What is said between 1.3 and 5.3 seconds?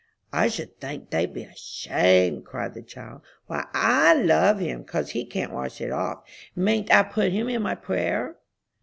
be ashamed," cried the child. "Why, I love him, 'cause he